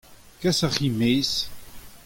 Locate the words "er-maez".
0.91-1.31